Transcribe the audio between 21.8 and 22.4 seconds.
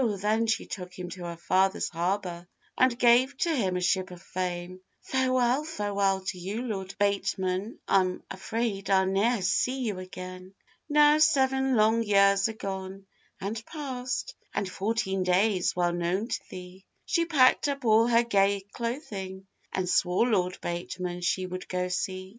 see.